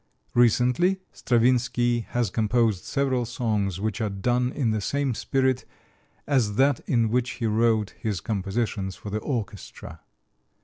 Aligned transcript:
Recently 0.33 0.99
Stravinsky 1.11 1.99
has 2.09 2.31
composed 2.31 2.85
several 2.85 3.23
songs 3.23 3.79
which 3.79 4.01
are 4.01 4.09
done 4.09 4.51
in 4.51 4.71
the 4.71 4.81
same 4.81 5.13
spirit 5.13 5.63
as 6.25 6.55
that 6.55 6.79
in 6.89 7.09
which 7.11 7.33
he 7.33 7.45
wrote 7.45 7.91
his 7.91 8.19
compositions 8.19 8.95
for 8.95 9.11
the 9.11 9.19
orchestra. 9.19 10.01